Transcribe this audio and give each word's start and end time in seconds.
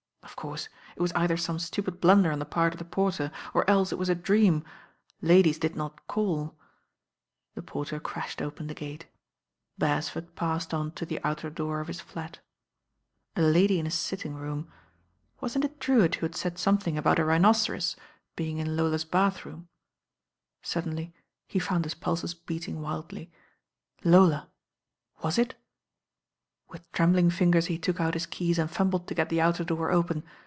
Of 0.23 0.35
course, 0.37 0.69
it 0.95 1.01
was 1.01 1.11
either 1.13 1.35
some 1.35 1.59
stupid 1.59 1.99
blunder 1.99 2.31
on 2.31 2.39
the 2.39 2.45
part 2.45 2.73
of 2.73 2.79
the 2.79 2.85
porter, 2.85 3.31
or 3.53 3.69
else 3.69 3.91
it 3.91 3.97
was 3.97 4.07
a 4.09 4.15
dream. 4.15 4.63
Ladies 5.21 5.59
did 5.59 5.75
not 5.75 6.07
caU 6.07 6.53
The 7.53 7.61
por 7.61 7.85
ter 7.85 7.99
crashed 7.99 8.41
open 8.41 8.67
the 8.67 8.73
gate. 8.73 9.05
■ 9.09 9.09
Beresford 9.77 10.35
passed 10.35 10.73
on 10.73 10.93
to 10.93 11.05
the 11.05 11.19
outer 11.23 11.49
door 11.49 11.79
of 11.79 11.89
his 11.89 12.01
Bat. 12.01 12.39
A 13.35 13.41
lady 13.41 13.77
m 13.77 13.85
his 13.85 13.93
sitting 13.93 14.33
room. 14.33 14.71
Wasn't 15.41 15.65
it 15.65 15.79
Drcwitt 15.79 16.15
who 16.15 16.27
toad 16.27 16.35
said 16.35 16.57
something 16.57 16.97
about 16.97 17.19
a 17.19 17.25
rhinoceros 17.25 17.95
being 18.35 18.57
in 18.57 18.67
I 18.67 18.71
160 18.71 19.09
THE 19.09 19.17
RAIN 19.17 19.19
GIRL 19.19 19.29
Lola's 19.31 19.41
bathroom? 19.43 19.67
Suddenly 20.63 21.13
he 21.49 21.59
found 21.59 21.83
his 21.83 21.93
pulses 21.93 22.33
beating 22.35 22.81
wildly. 22.81 23.29
Lola 24.03 24.49
I 25.19 25.23
Was 25.25 25.37
it 25.37 25.55
With 26.69 26.89
trembling 26.93 27.29
fingers 27.29 27.65
he 27.65 27.77
took 27.77 27.99
out 27.99 28.13
his 28.13 28.25
keys 28.25 28.57
and 28.57 28.71
fumbled 28.71 29.05
to 29.07 29.13
get 29.13 29.27
the 29.27 29.41
outer 29.41 29.65
door 29.65 29.91
open. 29.91 30.23